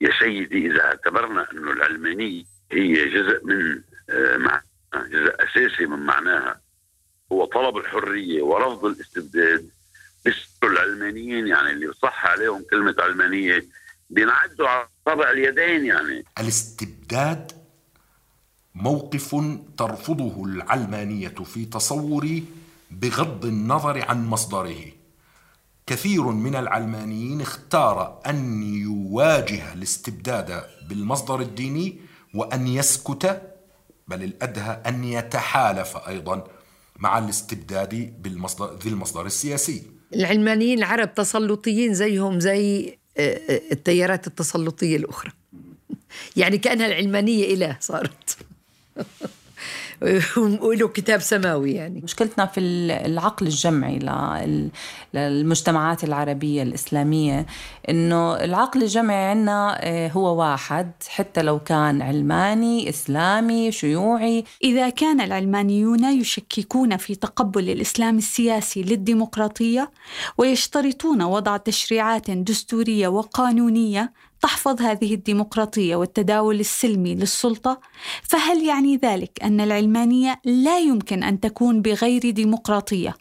[0.00, 3.82] يا سيدي إذا اعتبرنا انه العلمانية هي جزء من
[4.38, 4.62] مع
[4.94, 6.60] جزء أساسي من معناها
[7.32, 9.70] هو طلب الحرية ورفض الاستبداد
[10.62, 13.64] العلمانيين يعني اللي صح عليهم كلمة علمانية
[14.10, 16.24] بينعدوا على طبع اليدين يعني.
[16.40, 17.52] الاستبداد
[18.74, 19.36] موقف
[19.78, 22.44] ترفضه العلمانية في تصوري
[22.90, 24.97] بغض النظر عن مصدره.
[25.88, 32.00] كثير من العلمانيين اختار أن يواجه الاستبداد بالمصدر الديني
[32.34, 33.42] وأن يسكت
[34.08, 36.44] بل الأدهى أن يتحالف أيضا
[36.98, 39.82] مع الاستبداد بالمصدر ذي المصدر السياسي.
[40.14, 45.32] العلمانيين العرب تسلطيين زيهم زي آه، آه، التيارات التسلطية الأخرى.
[46.36, 48.36] يعني كأنها العلمانية إله صارت.
[50.62, 52.00] وله كتاب سماوي يعني.
[52.00, 53.98] مشكلتنا في العقل الجمعي
[55.14, 57.46] للمجتمعات العربية الإسلامية
[57.88, 64.44] إنه العقل الجمعي عندنا آه، هو واحد حتى لو كان علماني إسلامي شيوعي.
[64.64, 69.90] إذا كان العلمانيون يشككون في تقبل الإسلام السياسي للديمقراطية
[70.38, 77.80] ويشترطون وضع تشريعات دستورية وقانونية تحفظ هذه الديمقراطية والتداول السلمي للسلطة
[78.22, 83.16] فهل يعني ذلك أن العلمانية لا يمكن أن تكون بغير ديمقراطية؟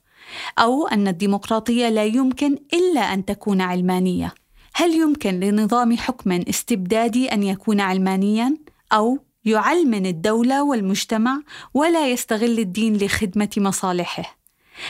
[0.59, 4.33] أو أن الديمقراطية لا يمكن إلا أن تكون علمانية؟
[4.73, 8.57] هل يمكن لنظام حكم استبدادي أن يكون علمانيا؟
[8.93, 11.41] أو يعلمن الدولة والمجتمع
[11.73, 14.37] ولا يستغل الدين لخدمة مصالحه؟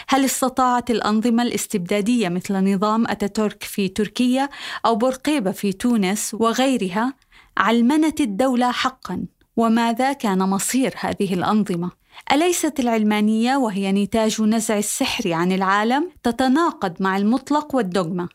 [0.07, 4.49] هل استطاعت الأنظمة الاستبدادية مثل نظام أتاتورك في تركيا
[4.85, 7.13] أو بورقيبة في تونس وغيرها
[7.57, 9.25] علمنت الدولة حقا؟
[9.57, 11.91] وماذا كان مصير هذه الأنظمة؟
[12.31, 18.27] أليست العلمانية وهي نتاج نزع السحر عن العالم تتناقض مع المطلق والدogma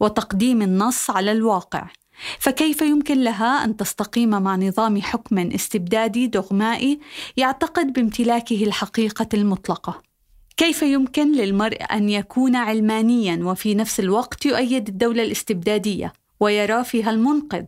[0.00, 1.86] وتقديم النص على الواقع؟
[2.38, 7.00] فكيف يمكن لها أن تستقيم مع نظام حكم استبدادي دغمائي
[7.36, 10.09] يعتقد بامتلاكه الحقيقة المطلقة؟
[10.60, 17.64] كيف يمكن للمرء أن يكون علمانيا وفي نفس الوقت يؤيد الدولة الاستبدادية ويرى فيها المنقذ؟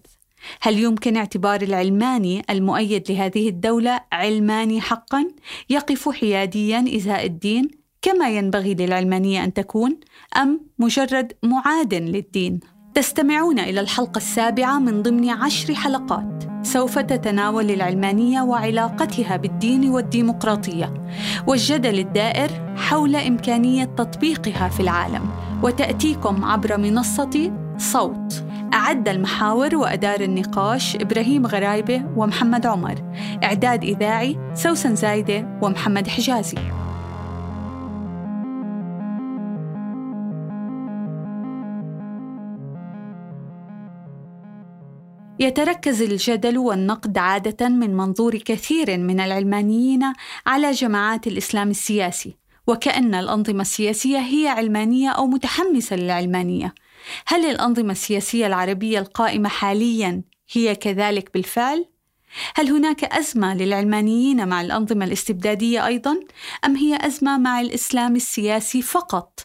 [0.61, 5.29] هل يمكن اعتبار العلماني المؤيد لهذه الدولة علماني حقا
[5.71, 7.71] يقف حياديا ازاء الدين
[8.03, 10.01] كما ينبغي للعلمانية أن تكون
[10.37, 12.61] أم مجرد معاد للدين؟
[12.95, 16.52] تستمعون إلى الحلقة السابعة من ضمن عشر حلقات.
[16.63, 20.95] سوف تتناول العلمانية وعلاقتها بالدين والديمقراطية
[21.47, 25.31] والجدل الدائر حول إمكانية تطبيقها في العالم
[25.63, 28.45] وتأتيكم عبر منصة صوت.
[28.75, 32.95] أعد المحاور وأدار النقاش إبراهيم غرايبة ومحمد عمر.
[33.45, 36.59] إعداد إذاعي سوسن زايدة ومحمد حجازي.
[45.43, 50.13] يتركز الجدل والنقد عادة من منظور كثير من العلمانيين
[50.47, 52.37] على جماعات الإسلام السياسي،
[52.67, 56.75] وكأن الأنظمة السياسية هي علمانية أو متحمسة للعلمانية.
[57.27, 60.23] هل الأنظمة السياسية العربية القائمة حالياً
[60.53, 61.87] هي كذلك بالفعل؟
[62.55, 66.21] هل هناك أزمة للعلمانيين مع الأنظمة الاستبدادية أيضاً؟
[66.65, 69.41] أم هي أزمة مع الإسلام السياسي فقط؟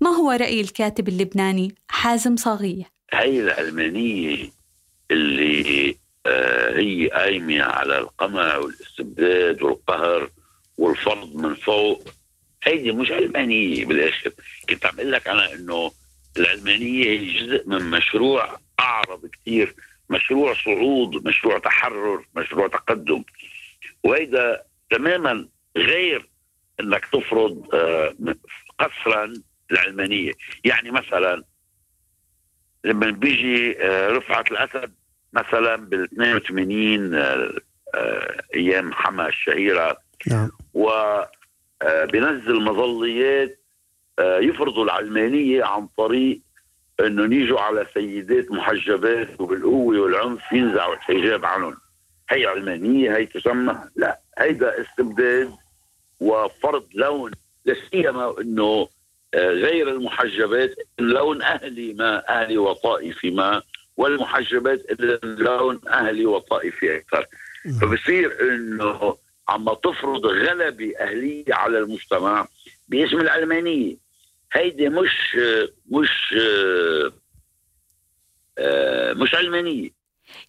[0.00, 4.63] ما هو رأي الكاتب اللبناني حازم صاغية؟ هي العلمانية
[5.14, 10.30] اللي آه، هي قايمة على القمع والاستبداد والقهر
[10.78, 12.08] والفرض من فوق.
[12.62, 14.30] هيدي مش علمانية بالآخر.
[14.68, 15.92] كنت عم لك أنا إنه
[16.36, 19.74] العلمانية هي جزء من مشروع أعرض كثير
[20.10, 23.22] مشروع صعود مشروع تحرر مشروع تقدم.
[24.04, 26.28] وهيدا تماما غير
[26.80, 28.14] إنك تفرض آه،
[28.78, 29.32] قصرا
[29.70, 30.32] العلمانيه
[30.64, 31.42] يعني مثلا
[32.84, 34.94] لما بيجي آه، رفعت الأسد
[35.34, 37.52] مثلا بال 82 آه،
[37.94, 39.96] آه، أيام حما الشهيره
[40.26, 40.50] نعم.
[40.74, 40.90] و
[42.12, 43.60] بنزل مظليات
[44.20, 46.40] يفرضوا العلمانية عن طريق
[47.00, 51.76] إنه يجوا على سيدات محجبات وبالقوة والعنف ينزعوا الحجاب عنهم.
[52.30, 53.80] هي علمانية هي تسمى.
[53.96, 55.52] لا هيدا استبداد
[56.20, 57.30] وفرض لون
[57.64, 58.88] لا سيما إنه
[59.34, 63.62] غير المحجبات لون أهلي ما أهلي وطائفي ما.
[63.96, 67.26] والمحجبات لون أهلي وطائفي أكثر.
[67.80, 69.16] فبصير إنه
[69.48, 72.48] عم تفرض غلبة أهلية على المجتمع
[72.88, 73.96] باسم العلمانية.
[74.52, 75.36] هيدي مش
[75.90, 76.34] مش
[78.58, 79.90] آه، مش علمانية.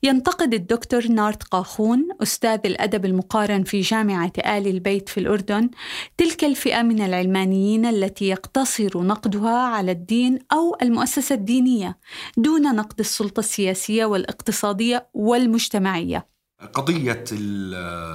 [0.03, 5.69] ينتقد الدكتور نارت قاخون أستاذ الأدب المقارن في جامعة آل البيت في الأردن
[6.17, 11.97] تلك الفئة من العلمانيين التي يقتصر نقدها على الدين أو المؤسسة الدينية
[12.37, 16.27] دون نقد السلطة السياسية والاقتصادية والمجتمعية.
[16.73, 17.23] قضية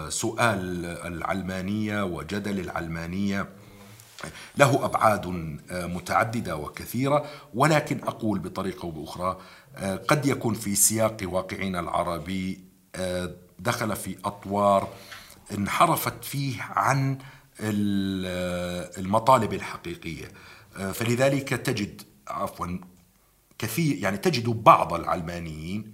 [0.08, 3.48] سؤال العلمانية وجدل العلمانية
[4.56, 5.26] له أبعاد
[5.72, 7.24] متعددة وكثيرة
[7.54, 9.38] ولكن أقول بطريقة أو بأخرى
[10.08, 12.60] قد يكون في سياق واقعنا العربي
[13.58, 14.88] دخل في أطوار
[15.54, 17.18] انحرفت فيه عن
[18.98, 20.32] المطالب الحقيقية.
[20.92, 22.78] فلذلك تجد عفوا
[23.58, 25.90] كثير يعني تجد بعض العلمانيين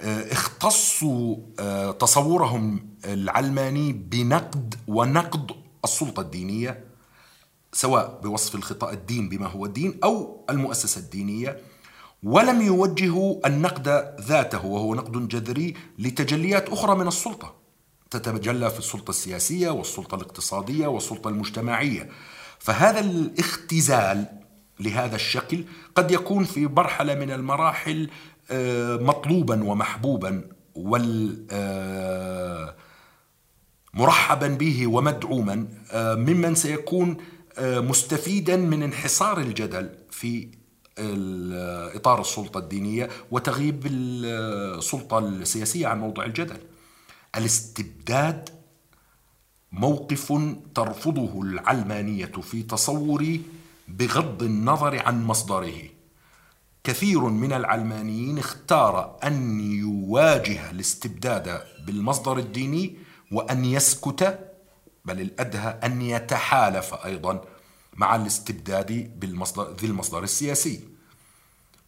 [0.00, 1.36] اختصوا
[1.92, 5.52] تصورهم العلماني بنقد ونقد
[5.84, 6.84] السلطة الدينية
[7.72, 11.60] سواء بوصف الخطأ الدين بما هو الدين أو المؤسسة الدينية.
[12.24, 17.54] ولم يوجهوا النقد ذاته وهو نقد جذري لتجليات أخرى من السلطة.
[18.10, 22.08] تتجلى في السلطة السياسية والسلطة الاقتصادية والسلطة المجتمعية.
[22.58, 24.26] فهذا الاختزال
[24.80, 28.10] لهذا الشكل قد يكون في مرحلة من المراحل
[28.50, 32.74] آه، مطلوبا ومحبوبا وال آه،
[33.94, 37.16] مرحبا به ومدعوما آه، ممن سيكون
[37.60, 40.48] مستفيدا من انحصار الجدل في
[40.98, 46.58] إطار السلطة الدينية وتغيب السلطة السياسية عن موضع الجدل.
[47.36, 48.48] الاستبداد
[49.72, 50.32] موقف
[50.74, 53.42] ترفضه العلمانية في تصوري
[53.88, 55.82] بغض النظر عن مصدره.
[56.84, 62.96] كثير من العلمانيين اختار أن يواجه الاستبداد بالمصدر الديني
[63.32, 64.38] وأن يسكت
[65.04, 67.44] بل الأدهى أن يتحالف أيضا
[67.96, 70.80] مع الاستبداد بالمصدر ذي المصدر السياسي.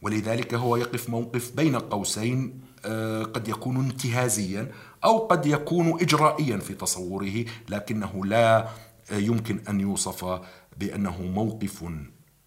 [0.03, 4.73] ولذلك هو يقف موقف بين قوسين آه، قد يكون انتهازيا
[5.05, 8.69] أو قد يكون اجرائيا في تصوره لكنه لا
[9.13, 10.41] يمكن أن يوصف
[10.79, 11.85] بأنه موقف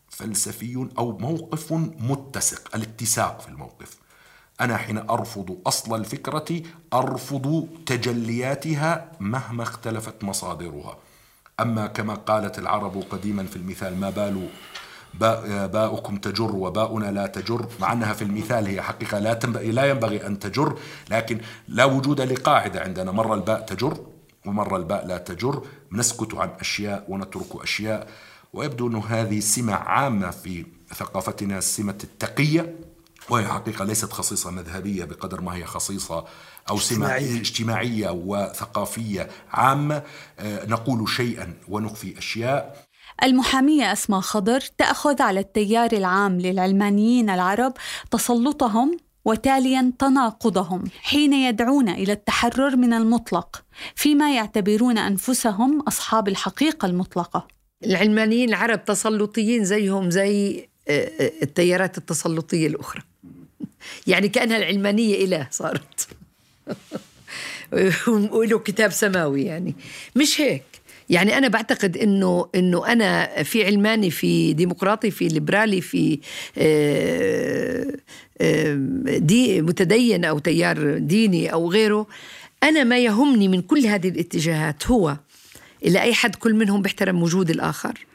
[0.10, 3.98] فلسفي أو موقف متسق الاتساق في الموقف.
[4.62, 6.62] أنا حين أرفض أصل الفكرة
[6.94, 10.98] أرفض تجلياتها مهما اختلفت مصادرها.
[11.60, 14.50] أما كما قالت العرب قديما في المثال ما بال
[15.68, 20.40] باؤكم تجر وباؤنا لا تجر مع أنها في المثال هي حقيقة لا, لا ينبغي أن
[20.40, 20.78] تجر
[21.10, 23.12] لكن لا وجود لقاعدة عندنا.
[23.12, 23.98] مرة الباء تجر
[24.46, 28.08] ومرة الباء لا تجر نسكت عن أشياء ونترك أشياء.
[28.54, 32.76] ويبدو أن هذه سمة عامة في ثقافتنا سمة التقية.
[33.32, 36.26] وهي حقيقة ليست خصيصة مذهبية بقدر ما هي خصيصة
[36.70, 40.04] أو سمة اجتماعية وثقافية عامة
[40.40, 42.90] آه، نقول شيئا ونخفي أشياء
[43.24, 47.74] المحامية أسماء خضر تأخذ على التيار العام للعلمانيين العرب
[48.12, 53.64] تسلطهم وتاليا تناقضهم حين يدعون إلى التحرر من المطلق
[53.96, 57.48] فيما يعتبرون أنفسهم أصحاب الحقيقة المطلقة.
[57.86, 63.02] العلمانيين العرب تسلطيين زيهم زي آه، آه، التيارات التسلطية الأخرى.
[64.08, 66.08] يعني كأنها العلمانية اله صارت.
[68.32, 69.76] وله كتاب سماوي يعني.
[70.16, 70.64] مش هيك.
[71.10, 76.20] يعني أنا بعتقد انه إنه أنا في علماني في ديمقراطي في ليبرالي في
[76.58, 77.96] آه،
[78.42, 78.76] آه،
[79.18, 82.08] دي متدين أو تيار ديني أو غيره.
[82.64, 85.18] أنا ما يهمني من كل هذه الاتجاهات هو
[85.86, 88.06] إلى أي حد كل منهم بيحترم وجود الآخر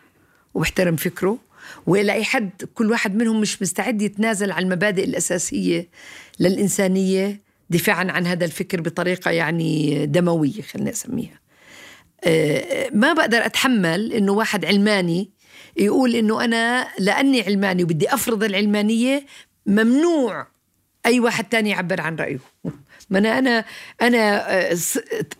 [0.54, 1.38] وبيحترم فكره.
[1.86, 5.88] والى اي حد كل واحد منهم مش مستعد يتنازل عن المبادئ الأساسية
[6.40, 7.40] للإنسانية
[7.70, 11.40] دفاعا عن هذا الفكر بطريقة يعني دموية خلينا اسميها
[12.24, 15.30] آه، ما بقدر أتحمل إنه واحد علماني
[15.76, 19.26] يقول إنه أنا لأني علماني وبدي أفرض العلمانية
[19.66, 20.46] ممنوع
[21.06, 22.38] أي واحد تاني يعبر عن رأيه.
[23.14, 23.64] ما أنا أنا
[24.02, 24.76] أنا آه،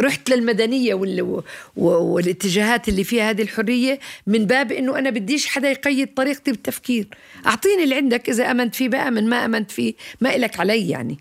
[0.00, 0.94] رحت للمدنية
[1.76, 7.08] والاتجاهات اللي فيها هذه الحرية من باب إنه أنا بديش حدا يقيد طريقتي بالتفكير.
[7.46, 11.18] أعطيني اللي عندك إذا أمنت فيه بأمن ما أمنت فيه ما إلك علي يعني.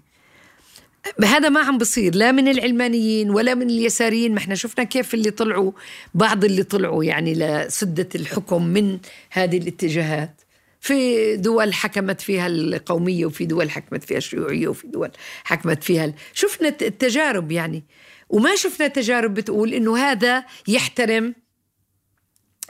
[1.23, 4.31] هذا ما عم بصير لا من العلمانيين ولا من اليساريين.
[4.31, 5.71] ما إحنا شفنا كيف اللي طلعوا
[6.13, 8.97] بعض اللي طلعوا يعني لسدة الحكم من
[9.31, 10.42] هذه الاتجاهات.
[10.83, 15.11] في دول حكمت فيها القومية وفي دول حكمت فيها الشيوعية وفي دول
[15.43, 17.83] حكمت فيها شفنا التجارب يعني.
[18.29, 21.35] وما شفنا تجارب بتقول إنه هذا يحترم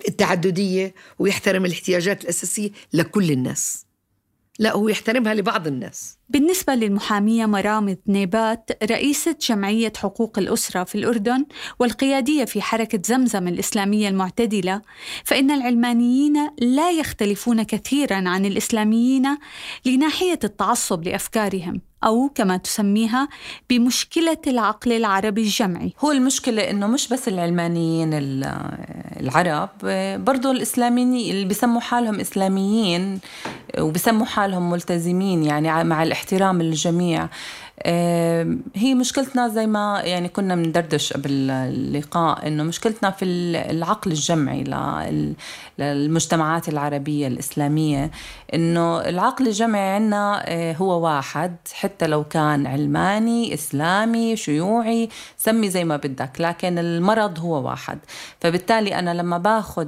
[0.07, 3.85] التعددية ويحترم الاحتياجات الأساسية لكل الناس.
[4.59, 6.17] لا هو يحترمها لبعض الناس.
[6.33, 11.45] بالنسبة للمحامية مرامد نيبات رئيسة جمعية حقوق الأسرة في الأردن
[11.79, 14.81] والقيادية في حركة زمزم الإسلامية المعتدلة
[15.23, 19.37] فإن العلمانيين لا يختلفون كثيرا عن الإسلاميين
[19.85, 23.27] لناحية التعصب لأفكارهم أو كما تسميها
[23.69, 25.93] بمشكلة العقل العربي الجمعي.
[25.99, 28.09] هو المشكلة إنه مش بس العلمانيين
[29.19, 29.69] العرب
[30.25, 33.19] برضو الإسلاميين اللي بيسموا حالهم إسلاميين
[33.79, 37.27] وبسموا حالهم ملتزمين يعني مع الاحترام للجميع.
[38.75, 44.63] هي مشكلتنا زي ما يعني كنا بندردش قبل اللقاء إنه مشكلتنا في العقل الجمعي
[45.79, 48.11] للمجتمعات العربية الإسلامية
[48.53, 55.83] إنه العقل الجمعي عندنا آه، هو واحد حتى لو كان علماني إسلامي شيوعي سمي زي
[55.83, 57.99] ما بدك لكن المرض هو واحد.
[58.41, 59.87] فبالتالي أنا لما باخذ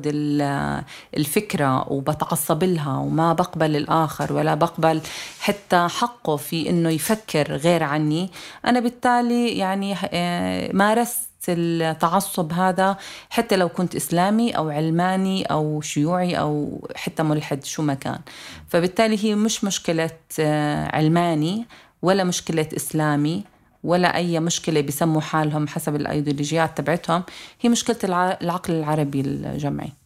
[1.17, 5.01] الفكرة وبتعصب لها وما بقبل الآخر ولا بقبل
[5.39, 8.29] حتى حقه في إنه يفكر غير عني.
[8.65, 12.97] أنا بالتالي يعني آه، مارست التعصب هذا
[13.29, 18.19] حتى لو كنت إسلامي أو علماني أو شيوعي أو حتى ملحد شو ما كان.
[18.67, 21.65] فبالتالي هي مش مشكلة آه، علماني
[22.01, 23.43] ولا مشكلة إسلامي
[23.83, 27.23] ولا أي مشكلة بيسموا حالهم حسب الأيديولوجيات تبعتهم.
[27.61, 27.97] هي مشكلة
[28.41, 30.04] العقل العربي الجمعي.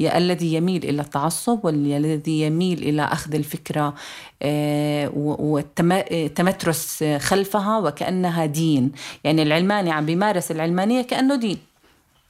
[0.00, 3.94] الذي يميل إلى التعصب والذي يميل إلى أخذ الفكرة
[4.42, 8.92] آه، والتمترس خلفها وكأنها دين.
[9.24, 11.58] يعني العلماني عم بيمارس العلمانية كأنه دين.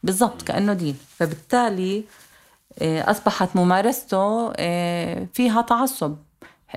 [0.03, 0.97] بالضبط كأنه دين.
[1.17, 2.05] فبالتالي
[2.79, 6.17] آه، أصبحت ممارسته آه، فيها تعصب.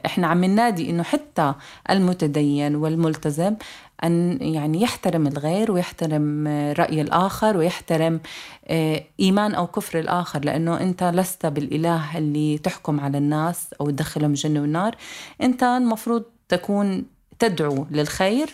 [0.06, 1.54] إحنا عم ننادي إنه حتى
[1.90, 3.56] المتدين والملتزم
[4.04, 6.48] أن يعني يحترم الغير ويحترم
[6.78, 8.20] رأي الآخر ويحترم
[8.68, 10.46] آه، إيمان أو كفر الآخر.
[10.46, 14.96] لأنه أنت لست بالإله اللي تحكم على الناس أو تدخلهم الجنة والنار.
[15.42, 17.06] أنت المفروض تكون
[17.40, 18.50] تدعو للخير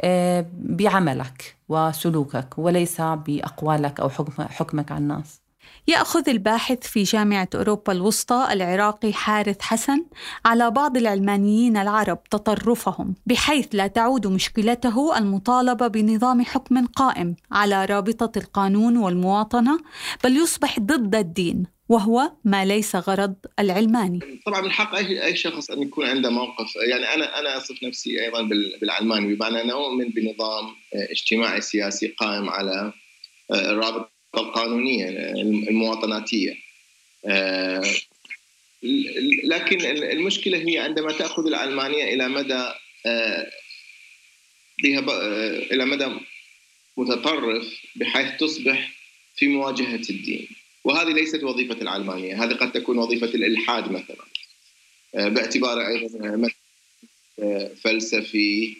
[0.00, 5.43] آه، بعملك وسلوكك وليس بأقوالك أو حكمك على الناس.
[5.88, 10.04] يأخذ الباحث في جامعة أوروبا الوسطى العراقي حارث حسن
[10.44, 18.38] على بعض العلمانيين العرب تطرفهم بحيث لا تعود مشكلته المطالبة بنظام حكم قائم على رابطة
[18.38, 19.78] القانون والمواطنة
[20.24, 24.20] بل يصبح ضد الدين وهو ما ليس غرض العلماني.
[24.46, 26.76] طبعا من حق اي أي شخص أن يكون عنده موقف.
[26.90, 28.42] يعني أنا أنا أصف نفسي أيضا
[28.80, 30.64] بالعلماني بمعنى أنا أؤمن بنظام
[31.10, 32.92] اجتماعي سياسي قائم على
[33.50, 35.08] الرابطه القانونية
[35.68, 36.56] المواطناتية.
[37.26, 37.82] آه،
[39.44, 42.68] لكن المشكلة هي عندما تأخذ العلمانيه إلى مدى
[43.06, 43.50] آه،
[44.82, 46.06] بها آه، إلى مدى
[46.96, 48.92] متطرف بحيث تصبح
[49.36, 50.48] في مواجهة الدين.
[50.84, 54.24] وهذه ليست وظيفة العلمانيه هذه قد تكون وظيفة الإلحاد مثلا.
[55.14, 56.50] باعتباره أيضا
[57.82, 58.76] فلسفي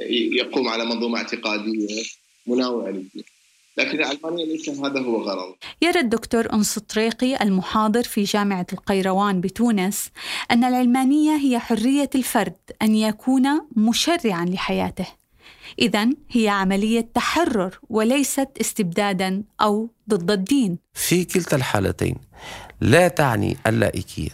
[0.00, 2.02] يقوم على منظومة اعتقادية
[2.46, 3.24] مناوئة للدين
[3.78, 5.54] لكن العلمانية ليس هذا هو غرض.
[5.82, 10.10] يرى الدكتور أنس طريقي المحاضر في جامعة القيروان بتونس
[10.50, 15.06] أن العلمانية هي حرية الفرد أن يكون مشرعا لحياته.
[15.78, 20.78] إذا هي عملية تحرر وليست استبدادا أو ضد الدين.
[20.94, 22.16] في كلتا الحالتين
[22.80, 24.30] لا تعني اللائكية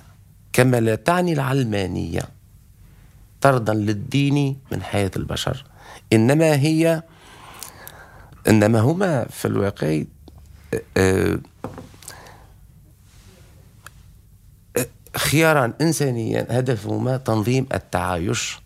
[0.52, 2.22] كما لا تعني العلمانية.
[3.42, 5.64] طردا للدين من حياة البشر.
[6.12, 7.02] إنما هي
[8.48, 10.02] إنما هما في الواقع
[10.96, 11.38] آه،
[14.76, 18.58] آه، خيارا إنسانيا هدفهما تنظيم التعايش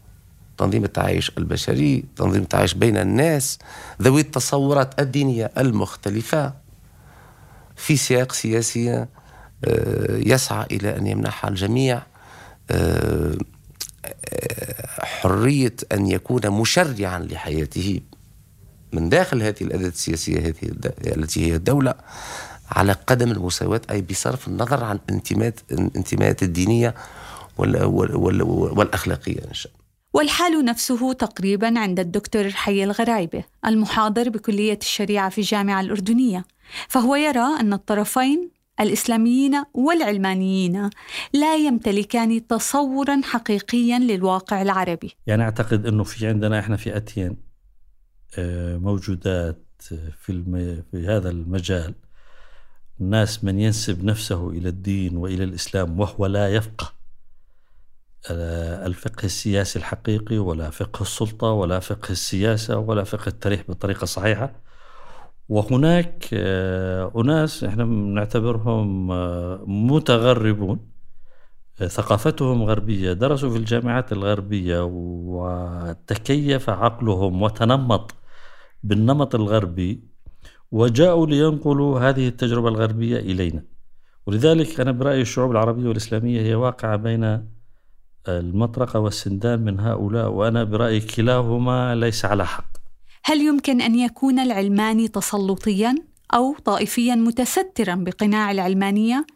[0.59, 3.59] تنظيم التعايش البشري تنظيم التعايش بين الناس
[4.03, 6.53] ذوي التصورات الدينية المختلفة.
[7.77, 9.07] في سياق سياسي آه،
[10.09, 12.03] يسعى إلى أن يمنح الجميع
[15.01, 18.01] حرية أن يكون مشرعا لحياته
[18.93, 20.55] من داخل هذه الأداة السياسية هذه
[21.07, 21.95] التي هي الدولة
[22.71, 26.95] على قدم المساواة أي بصرف النظر عن الانتماءات الانتماءات الدينية
[27.59, 29.87] والأخلاقية إن شاء الله.
[30.13, 36.45] والحال نفسه تقريبا عند الدكتور حي الغرايبة المحاضر بكلية الشريعة في الجامعة الأردنية.
[36.89, 40.91] فهو يرى أن الطرفين الإسلاميين والعلمانيين
[41.33, 45.13] لا يمتلكان تصورا حقيقيا للواقع العربي.
[45.27, 47.37] يعني أعتقد أنه في عندنا إحنا فئتين
[48.39, 49.63] آه، موجودات
[50.21, 50.83] في, الم...
[50.91, 51.95] في هذا المجال.
[52.99, 56.93] ناس من ينسب نفسه إلى الدين وإلى الإسلام وهو لا يفقه.
[58.31, 64.66] الفقه السياسي الحقيقي ولا فقه السلطة ولا فقه السياسة ولا فقه التاريخ بطريقة صحيحة.
[65.49, 70.97] وهناك آه، أناس إحنا نعتبرهم آه، متغربون
[71.85, 78.15] ثقافتهم غربية درسوا في الجامعات الغربية وتكيف عقلهم وتنمط
[78.83, 80.05] بالنمط الغربي
[80.73, 83.63] وجاءوا لينقلوا هذه التجربة الغربية إلينا.
[84.27, 87.49] ولذلك أنا برأيي الشعوب العربية والإسلامية هي واقعة بين
[88.29, 92.76] المطرقة والسندان من هؤلاء وأنا برأيي كلاهما ليس على حق.
[93.29, 95.95] هل يمكن أن يكون العلماني تسلطيا
[96.35, 99.27] أو طائفيا متسترا بقناع العلمانية؟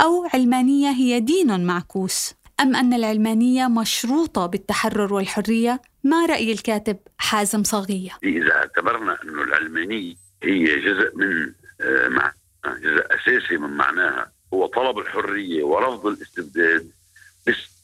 [0.00, 7.64] أو علمانية هي دين معكوس؟ أم أن العلمانية مشروطة بالتحرر والحرية؟ ما رأي الكاتب حازم
[7.64, 12.32] صغية إذا اعتبرنا أن العلمانية هي جزء من آه، مع
[12.66, 16.90] جزء أساسي من معناها هو طلب الحرية ورفض الاستبداد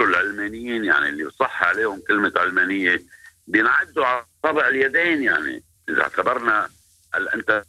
[0.00, 3.02] العلمانيين يعني اللي صح عليهم كلمة علمانية
[3.46, 5.62] بينعدوا على طبع اليدين يعني.
[5.88, 6.68] إذا اعتبرنا
[7.34, 7.64] أنت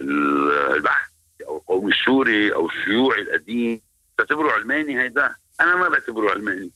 [0.00, 1.08] البحث
[1.48, 3.80] أو القومي السوري أو الشيوعي القديم
[4.18, 6.70] تعتبره علماني هيدا؟ أنا ما بعتبره علماني.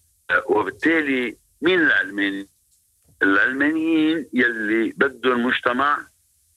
[0.47, 2.49] وبالتالي مين العلماني؟
[3.23, 6.07] العلمانيين يلي بدهم مجتمع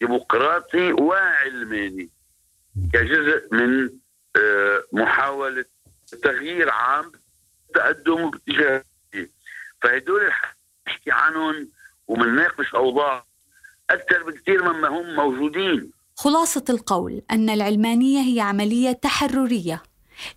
[0.02, 2.10] ديمقراطي وعلماني.
[2.94, 3.90] كجزء من
[4.38, 5.66] آه، محاولة
[6.24, 7.12] تغيير عام
[7.74, 8.84] تقدم باتجاه
[9.82, 10.22] فهدول
[10.88, 11.70] نحكي عنهم
[12.08, 13.26] ومنناقش أوضاع
[13.90, 15.92] أكثر بكثير مما هم موجودين.
[16.16, 19.84] خلاصة القول أن العلمانية هي عملية تحررية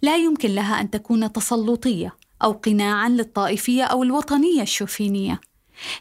[0.03, 5.41] لا يمكن لها أن تكون تسلطية أو قناعا للطائفية أو الوطنية الشوفينية.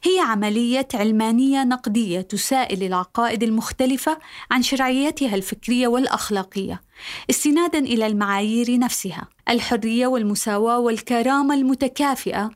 [0.03, 4.17] هي عملية علمانية نقدية تسائل العقائد المختلفة
[4.51, 6.81] عن شرعيتها الفكرية والأخلاقية
[7.29, 12.51] استنادا إلى المعايير نفسها الحرية والمساواة والكرامة المتكافئة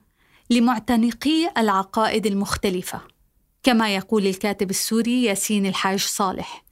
[0.50, 3.02] لمعتنقي العقائد المختلفة.
[3.64, 6.66] كما يقول الكاتب السوري ياسين الحاج صالح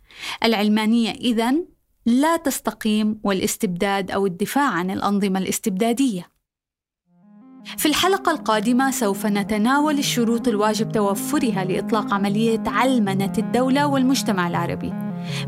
[0.43, 1.53] العلمانية اذا
[2.05, 6.33] لا تستقيم والاستبداد أو الدفاع عن الأنظمة الاستبدادية.
[7.77, 14.89] في الحلقة القادمة سوف نتناول الشروط الواجب توفرها لإطلاق عملية علمنة الدولة والمجتمع العربي.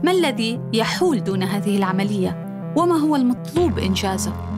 [0.03, 2.45] ما الذي يحول دون هذه العملية؟
[2.77, 4.54] وما هو المطلوب إنجازه؟